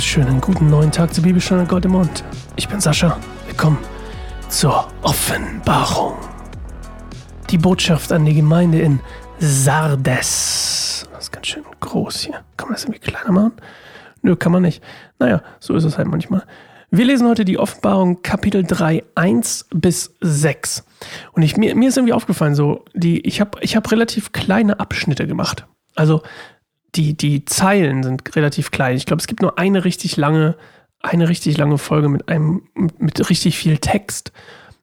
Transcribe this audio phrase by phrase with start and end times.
[0.00, 2.24] wunderschönen guten neuen Tag zur Bibelstunde Gold im Mund.
[2.56, 3.18] Ich bin Sascha.
[3.46, 3.76] Willkommen
[4.48, 6.14] zur Offenbarung.
[7.50, 9.00] Die Botschaft an die Gemeinde in
[9.40, 11.06] Sardes.
[11.12, 12.42] Das ist ganz schön groß hier.
[12.56, 13.52] Kann man das irgendwie kleiner machen?
[14.22, 14.82] Nö, kann man nicht.
[15.18, 16.46] Naja, so ist es halt manchmal.
[16.90, 20.82] Wir lesen heute die Offenbarung Kapitel 3, 1 bis 6.
[21.32, 24.80] Und ich, mir, mir ist irgendwie aufgefallen, so, die, ich habe ich hab relativ kleine
[24.80, 25.66] Abschnitte gemacht.
[25.94, 26.22] Also
[26.94, 28.96] die, die Zeilen sind relativ klein.
[28.96, 30.56] Ich glaube, es gibt nur eine richtig lange,
[31.00, 32.62] eine richtig lange Folge mit einem,
[32.98, 34.32] mit richtig viel Text.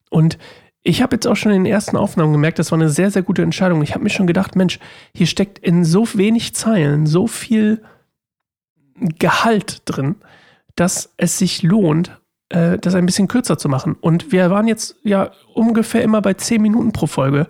[0.10, 0.38] Und
[0.84, 3.22] ich habe jetzt auch schon in den ersten Aufnahmen gemerkt, das war eine sehr, sehr
[3.22, 3.82] gute Entscheidung.
[3.82, 4.80] Ich habe mir schon gedacht, Mensch,
[5.14, 7.84] hier steckt in so wenig Zeilen so viel
[9.20, 10.16] Gehalt drin,
[10.76, 13.96] dass es sich lohnt, äh, das ein bisschen kürzer zu machen.
[14.00, 17.48] Und wir waren jetzt ja ungefähr immer bei zehn Minuten pro Folge.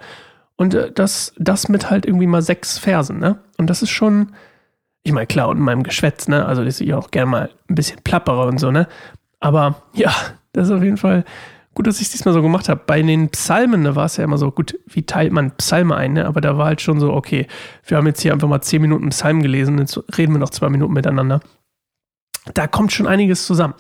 [0.57, 3.39] Und äh, das, das mit halt irgendwie mal sechs Versen, ne?
[3.57, 4.33] Und das ist schon,
[5.03, 6.45] ich meine, klar, und in meinem Geschwätz, ne?
[6.45, 8.87] Also, das ist ja auch gerne mal ein bisschen plapperer und so, ne?
[9.39, 10.11] Aber ja,
[10.53, 11.23] das ist auf jeden Fall
[11.75, 12.81] gut, dass ich es diesmal so gemacht habe.
[12.87, 16.13] Bei den Psalmen, da war es ja immer so, gut, wie teilt man Psalme ein,
[16.13, 16.25] ne?
[16.25, 17.45] Aber da war halt schon so, okay,
[17.85, 20.69] wir haben jetzt hier einfach mal zehn Minuten Psalm gelesen, jetzt reden wir noch zwei
[20.69, 21.39] Minuten miteinander.
[22.55, 23.75] Da kommt schon einiges zusammen.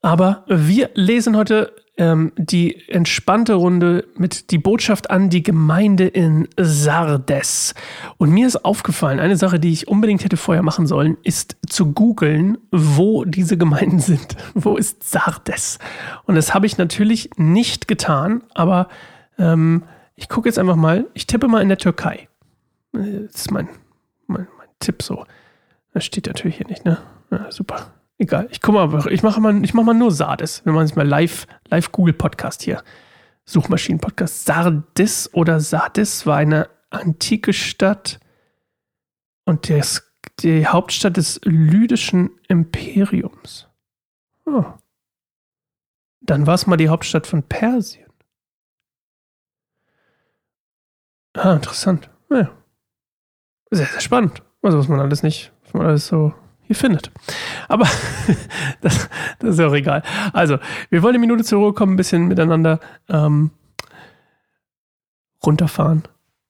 [0.00, 6.48] Aber wir lesen heute ähm, die entspannte Runde mit die Botschaft an die Gemeinde in
[6.58, 7.74] Sardes.
[8.18, 11.92] Und mir ist aufgefallen, eine Sache, die ich unbedingt hätte vorher machen sollen, ist zu
[11.92, 14.36] googeln, wo diese Gemeinden sind.
[14.54, 15.78] Wo ist Sardes?
[16.24, 18.88] Und das habe ich natürlich nicht getan, aber
[19.38, 19.82] ähm,
[20.14, 22.28] ich gucke jetzt einfach mal, ich tippe mal in der Türkei.
[22.92, 23.68] Das ist mein,
[24.26, 25.24] mein, mein Tipp so.
[25.92, 26.98] Das steht natürlich hier nicht, ne?
[27.30, 27.92] Ja, super.
[28.18, 28.48] Egal.
[28.50, 30.64] Ich guck mal, ich mache mal, ich mache mal nur Sardes.
[30.64, 32.82] Wir machen jetzt mal live, live Google Podcast hier.
[33.44, 34.44] Suchmaschinen-Podcast.
[34.44, 38.18] Sardis oder Sardis war eine antike Stadt
[39.44, 43.68] und des, die Hauptstadt des lydischen Imperiums.
[44.46, 44.64] Oh.
[46.20, 48.10] Dann war es mal die Hauptstadt von Persien.
[51.34, 52.10] Ah, interessant.
[52.30, 52.50] Ja.
[53.70, 54.42] Sehr, sehr spannend.
[54.62, 56.34] Also, was man alles nicht, was man alles so
[56.66, 57.10] hier findet.
[57.68, 57.86] Aber
[58.80, 60.02] das, das, ist ja auch egal.
[60.32, 60.58] Also,
[60.90, 63.50] wir wollen eine Minute zur Ruhe kommen, ein bisschen miteinander ähm,
[65.44, 66.02] runterfahren.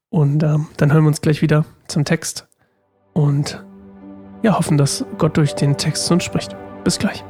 [0.08, 2.48] Und ähm, dann hören wir uns gleich wieder zum Text.
[3.12, 3.64] Und
[4.42, 6.56] ja, hoffen, dass Gott durch den Text zu uns spricht.
[6.84, 7.24] Bis gleich.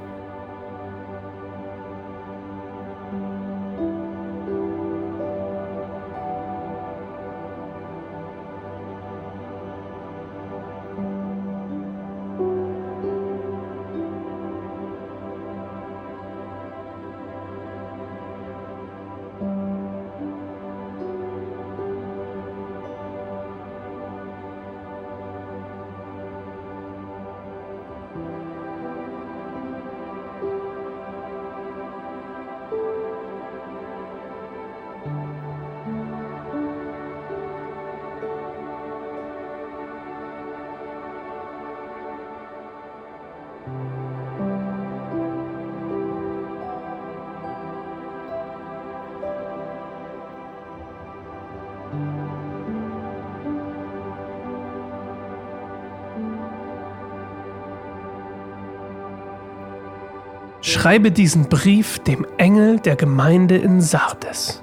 [60.76, 64.62] Schreibe diesen Brief dem Engel der Gemeinde in Sardes.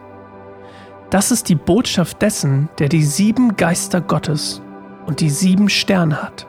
[1.10, 4.62] Das ist die Botschaft dessen, der die sieben Geister Gottes
[5.08, 6.46] und die sieben Sterne hat.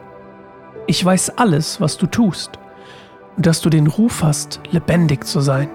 [0.85, 2.59] Ich weiß alles, was du tust
[3.37, 5.67] und dass du den Ruf hast, lebendig zu sein.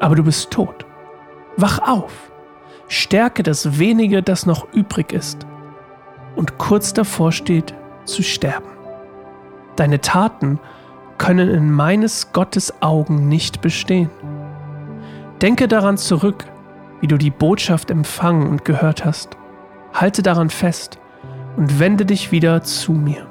[0.00, 0.84] Aber du bist tot.
[1.56, 2.32] Wach auf,
[2.88, 5.46] stärke das wenige, das noch übrig ist
[6.34, 7.74] und kurz davor steht,
[8.06, 8.70] zu sterben.
[9.76, 10.58] Deine Taten
[11.18, 14.10] können in meines Gottes Augen nicht bestehen.
[15.42, 16.44] Denke daran zurück,
[17.00, 19.36] wie du die Botschaft empfangen und gehört hast.
[19.92, 20.98] Halte daran fest
[21.56, 23.26] und wende dich wieder zu mir.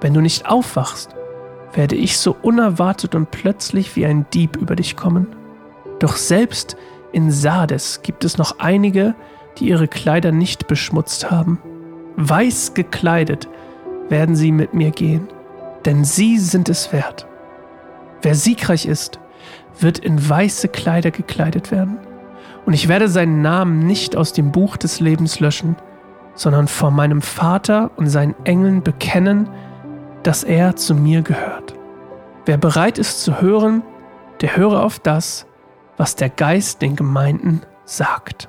[0.00, 1.14] Wenn du nicht aufwachst,
[1.74, 5.26] werde ich so unerwartet und plötzlich wie ein Dieb über dich kommen.
[5.98, 6.76] Doch selbst
[7.12, 9.14] in Sardes gibt es noch einige,
[9.58, 11.60] die ihre Kleider nicht beschmutzt haben.
[12.16, 13.48] Weiß gekleidet
[14.08, 15.28] werden sie mit mir gehen
[15.84, 17.26] denn sie sind es wert.
[18.22, 19.18] Wer siegreich ist,
[19.78, 21.98] wird in weiße Kleider gekleidet werden.
[22.66, 25.76] Und ich werde seinen Namen nicht aus dem Buch des Lebens löschen,
[26.34, 29.48] sondern vor meinem Vater und seinen Engeln bekennen,
[30.22, 31.74] dass er zu mir gehört.
[32.44, 33.82] Wer bereit ist zu hören,
[34.40, 35.46] der höre auf das,
[35.96, 38.48] was der Geist den Gemeinden sagt.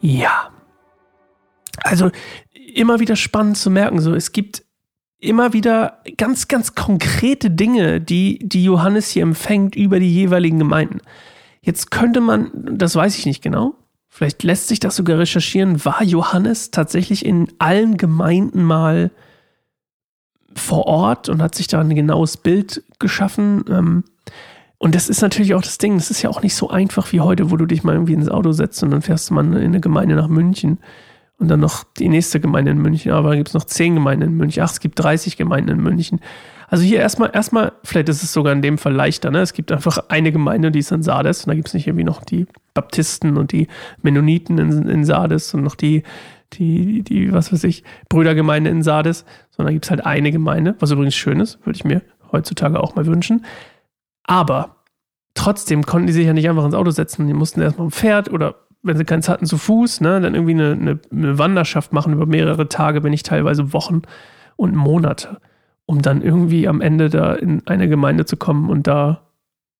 [0.00, 0.50] Ja.
[1.82, 2.10] Also
[2.74, 4.65] immer wieder spannend zu merken, so es gibt
[5.18, 11.00] immer wieder ganz, ganz konkrete Dinge, die, die Johannes hier empfängt über die jeweiligen Gemeinden.
[11.62, 13.74] Jetzt könnte man, das weiß ich nicht genau,
[14.08, 19.10] vielleicht lässt sich das sogar recherchieren, war Johannes tatsächlich in allen Gemeinden mal
[20.54, 23.64] vor Ort und hat sich da ein genaues Bild geschaffen.
[23.68, 24.04] Ähm,
[24.78, 27.20] und das ist natürlich auch das Ding, das ist ja auch nicht so einfach wie
[27.20, 29.54] heute, wo du dich mal irgendwie ins Auto setzt und dann fährst du mal in
[29.54, 30.78] eine Gemeinde nach München
[31.38, 34.28] und dann noch die nächste Gemeinde in München, aber dann gibt es noch zehn Gemeinden
[34.28, 34.62] in München.
[34.62, 36.20] Ach, es gibt 30 Gemeinden in München.
[36.68, 39.40] Also hier erstmal, erstmal, vielleicht ist es sogar in dem Fall leichter, ne?
[39.40, 42.04] Es gibt einfach eine Gemeinde, die ist in Sardes und da gibt es nicht irgendwie
[42.04, 43.68] noch die Baptisten und die
[44.02, 46.02] Mennoniten in, in Sardes und noch die,
[46.54, 50.74] die, die, was weiß ich, Brüdergemeinde in Sardes, sondern da gibt es halt eine Gemeinde,
[50.80, 52.02] was übrigens schön ist, würde ich mir
[52.32, 53.44] heutzutage auch mal wünschen.
[54.24, 54.76] Aber
[55.34, 57.28] trotzdem konnten die sich ja nicht einfach ins Auto setzen.
[57.28, 60.54] Die mussten erstmal ein Pferd oder wenn sie keins hatten, zu Fuß, ne, dann irgendwie
[60.54, 64.02] eine, eine, eine Wanderschaft machen über mehrere Tage, wenn nicht teilweise Wochen
[64.56, 65.40] und Monate,
[65.84, 69.22] um dann irgendwie am Ende da in eine Gemeinde zu kommen und da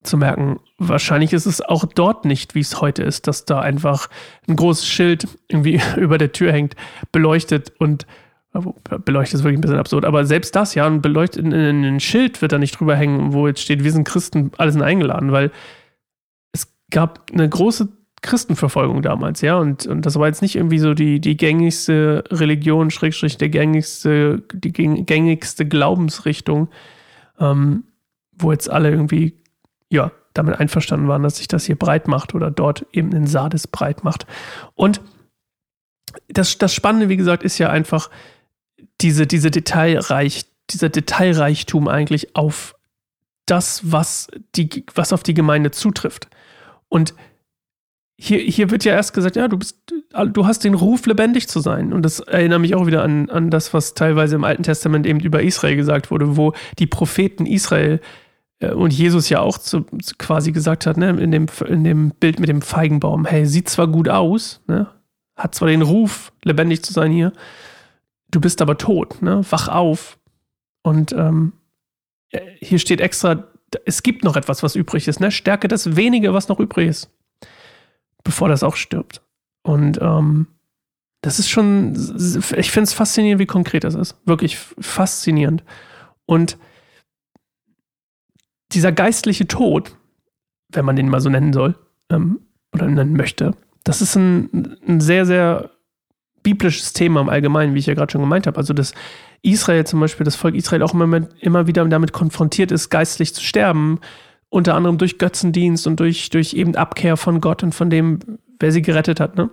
[0.03, 4.09] zu merken, wahrscheinlich ist es auch dort nicht, wie es heute ist, dass da einfach
[4.47, 6.75] ein großes Schild irgendwie über der Tür hängt,
[7.11, 8.05] beleuchtet und
[9.05, 12.51] beleuchtet ist wirklich ein bisschen absurd, aber selbst das, ja, ein beleuchtet, ein Schild wird
[12.53, 15.51] da nicht drüber hängen, wo jetzt steht, wir sind Christen, alle sind eingeladen, weil
[16.53, 17.89] es gab eine große
[18.21, 22.89] Christenverfolgung damals, ja, und, und das war jetzt nicht irgendwie so die, die gängigste Religion,
[22.89, 26.69] Schrägstrich, der gängigste, die gängigste Glaubensrichtung,
[27.39, 27.83] ähm,
[28.31, 29.37] wo jetzt alle irgendwie,
[29.89, 33.67] ja, damit einverstanden waren, dass sich das hier breit macht oder dort eben in Sardes
[33.67, 34.27] breit macht.
[34.75, 35.01] Und
[36.27, 38.09] das, das Spannende, wie gesagt, ist ja einfach
[39.01, 42.75] diese, diese Detailreich, dieser Detailreichtum eigentlich auf
[43.45, 46.27] das, was, die, was auf die Gemeinde zutrifft.
[46.89, 47.13] Und
[48.19, 49.77] hier, hier wird ja erst gesagt, ja, du bist,
[50.11, 51.93] du hast den Ruf, lebendig zu sein.
[51.93, 55.19] Und das erinnert mich auch wieder an, an das, was teilweise im Alten Testament eben
[55.19, 58.01] über Israel gesagt wurde, wo die Propheten Israel
[58.59, 59.85] äh, und Jesus ja auch zu,
[60.17, 63.87] quasi gesagt hat, ne, in dem, in dem Bild mit dem Feigenbaum, hey, sieht zwar
[63.87, 64.87] gut aus, ne,
[65.35, 67.33] hat zwar den Ruf, lebendig zu sein hier,
[68.31, 70.17] du bist aber tot, ne, wach auf.
[70.81, 71.53] Und ähm,
[72.59, 73.43] hier steht extra,
[73.85, 77.11] es gibt noch etwas, was übrig ist, ne, stärke das wenige, was noch übrig ist
[78.27, 79.21] bevor das auch stirbt.
[79.63, 80.47] Und ähm,
[81.21, 81.93] das ist schon,
[82.57, 84.17] ich finde es faszinierend, wie konkret das ist.
[84.25, 85.63] Wirklich faszinierend.
[86.25, 86.57] Und
[88.73, 89.95] dieser geistliche Tod,
[90.67, 91.75] wenn man den mal so nennen soll,
[92.11, 92.41] ähm,
[92.73, 95.71] oder nennen möchte, das ist ein, ein sehr, sehr
[96.43, 98.57] biblisches Thema im Allgemeinen, wie ich ja gerade schon gemeint habe.
[98.57, 98.93] Also, dass
[99.41, 103.41] Israel zum Beispiel, das Volk Israel auch immer, immer wieder damit konfrontiert ist, geistlich zu
[103.41, 104.01] sterben,
[104.49, 108.19] unter anderem durch Götzendienst und durch, durch eben Abkehr von Gott und von dem,
[108.59, 109.35] wer sie gerettet hat.
[109.35, 109.49] Ne?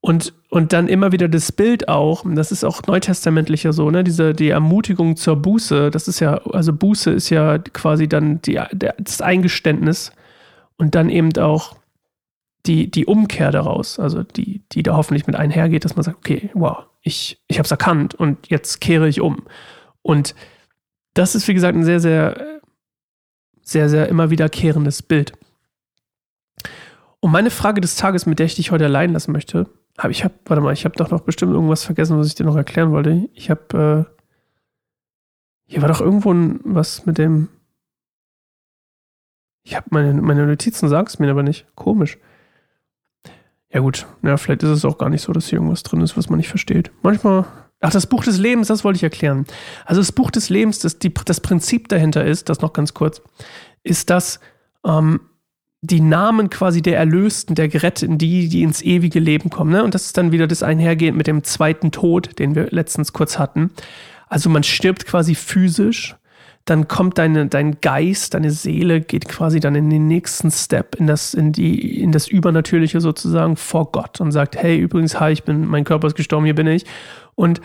[0.00, 4.34] Und, und dann immer wieder das Bild auch, das ist auch neutestamentlicher so, ne, diese,
[4.34, 8.94] die Ermutigung zur Buße, das ist ja, also Buße ist ja quasi dann die, der,
[8.98, 10.12] das Eingeständnis
[10.76, 11.76] und dann eben auch
[12.66, 16.50] die, die Umkehr daraus, also die, die da hoffentlich mit einhergeht, dass man sagt, okay,
[16.54, 19.42] wow, ich, ich habe es erkannt und jetzt kehre ich um.
[20.02, 20.34] Und
[21.14, 22.55] das ist, wie gesagt, ein sehr, sehr
[23.66, 25.32] sehr, sehr immer wiederkehrendes Bild.
[27.20, 30.24] Und meine Frage des Tages, mit der ich dich heute allein lassen möchte, habe ich,
[30.24, 32.92] hab, warte mal, ich habe doch noch bestimmt irgendwas vergessen, was ich dir noch erklären
[32.92, 33.28] wollte.
[33.34, 34.12] Ich habe, äh,
[35.64, 37.48] hier war doch irgendwo ein, was mit dem,
[39.64, 41.66] ich habe meine, meine Notizen, sagst mir aber nicht.
[41.74, 42.18] Komisch.
[43.72, 46.16] Ja gut, ja, vielleicht ist es auch gar nicht so, dass hier irgendwas drin ist,
[46.16, 46.92] was man nicht versteht.
[47.02, 47.46] Manchmal
[47.80, 49.44] Ach, das Buch des Lebens, das wollte ich erklären.
[49.84, 53.20] Also das Buch des Lebens, das, die, das Prinzip dahinter ist, das noch ganz kurz,
[53.82, 54.40] ist, dass
[54.84, 55.20] ähm,
[55.82, 59.72] die Namen quasi der Erlösten, der Geretteten, die, die ins ewige Leben kommen.
[59.72, 59.84] Ne?
[59.84, 63.38] Und das ist dann wieder das einhergehend mit dem zweiten Tod, den wir letztens kurz
[63.38, 63.70] hatten.
[64.26, 66.16] Also man stirbt quasi physisch,
[66.66, 71.06] dann kommt deine, dein Geist, deine Seele geht quasi dann in den nächsten Step, in
[71.06, 75.44] das, in die, in das Übernatürliche sozusagen vor Gott und sagt, hey, übrigens, hi, ich
[75.44, 76.84] bin, mein Körper ist gestorben, hier bin ich.
[77.36, 77.60] Und,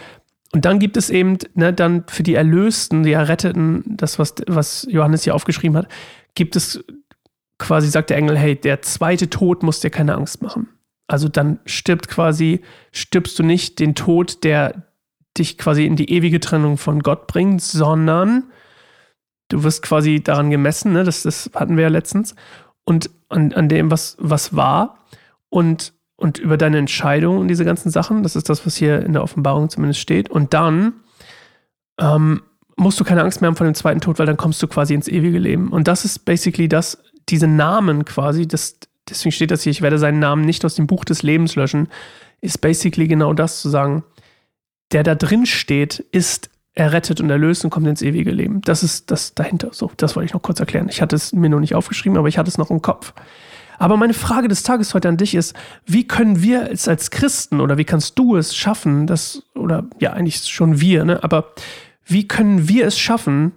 [0.54, 4.88] und dann gibt es eben, ne, dann für die Erlösten, die Erretteten, das, was, was
[4.88, 5.88] Johannes hier aufgeschrieben hat,
[6.36, 6.84] gibt es
[7.58, 10.70] quasi, sagt der Engel, hey, der zweite Tod muss dir keine Angst machen.
[11.08, 14.84] Also dann stirbt quasi, stirbst du nicht den Tod, der
[15.40, 18.44] dich quasi in die ewige Trennung von Gott bringt, sondern
[19.54, 21.04] du wirst quasi daran gemessen, ne?
[21.04, 22.36] das, das hatten wir ja letztens,
[22.84, 24.98] und an, an dem, was, was war.
[25.50, 28.22] Und und über deine Entscheidung und diese ganzen Sachen.
[28.22, 30.30] Das ist das, was hier in der Offenbarung zumindest steht.
[30.30, 30.94] Und dann
[32.00, 32.44] ähm,
[32.78, 34.94] musst du keine Angst mehr haben vor dem zweiten Tod, weil dann kommst du quasi
[34.94, 35.70] ins ewige Leben.
[35.70, 38.78] Und das ist basically das, diese Namen quasi, das,
[39.10, 41.88] deswegen steht das hier, ich werde seinen Namen nicht aus dem Buch des Lebens löschen,
[42.40, 44.04] ist basically genau das zu sagen,
[44.92, 48.62] der da drin steht, ist errettet und erlöst und kommt ins ewige Leben.
[48.62, 49.70] Das ist das dahinter.
[49.72, 50.88] So, das wollte ich noch kurz erklären.
[50.90, 53.14] Ich hatte es mir noch nicht aufgeschrieben, aber ich hatte es noch im Kopf.
[53.78, 57.60] Aber meine Frage des Tages heute an dich ist, wie können wir es als Christen
[57.60, 61.54] oder wie kannst du es schaffen, dass, oder ja, eigentlich schon wir, ne, aber
[62.06, 63.54] wie können wir es schaffen,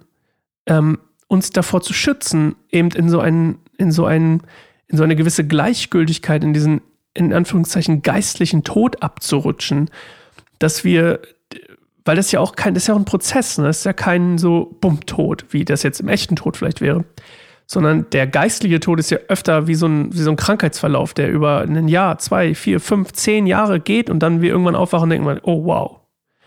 [0.65, 4.41] ähm, uns davor zu schützen, eben in so einen, in so einen,
[4.87, 6.81] in so eine gewisse Gleichgültigkeit, in diesen,
[7.13, 9.91] in Anführungszeichen, geistlichen Tod abzurutschen,
[10.57, 11.19] dass wir
[12.05, 13.65] weil das ja auch kein, das ist ja auch ein Prozess, ne?
[13.65, 17.03] das ist ja kein so Bumm-Tod, wie das jetzt im echten Tod vielleicht wäre.
[17.67, 21.31] Sondern der geistliche Tod ist ja öfter wie so, ein, wie so ein Krankheitsverlauf, der
[21.31, 25.09] über ein Jahr, zwei, vier, fünf, zehn Jahre geht und dann wir irgendwann aufwachen und
[25.09, 25.99] denken, oh wow.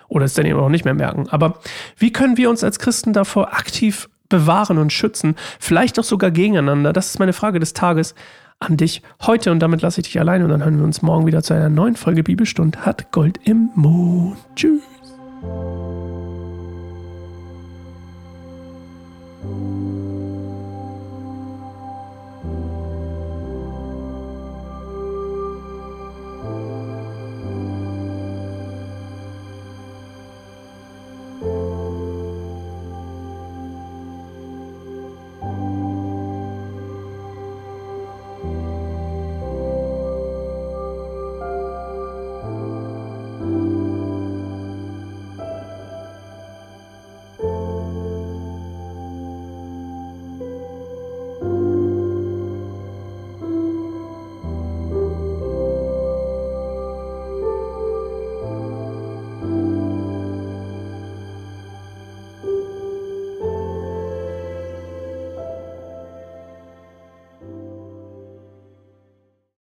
[0.07, 1.29] Oder es dann eben auch nicht mehr merken.
[1.29, 1.59] Aber
[1.97, 5.35] wie können wir uns als Christen davor aktiv bewahren und schützen?
[5.59, 6.93] Vielleicht auch sogar gegeneinander.
[6.93, 8.15] Das ist meine Frage des Tages
[8.61, 11.27] an dich heute und damit lasse ich dich allein und dann hören wir uns morgen
[11.27, 12.87] wieder zu einer neuen Folge Bibelstund.
[12.87, 14.39] Hat Gold im Mond.
[14.55, 14.98] Tschüss.
[15.41, 16.18] Música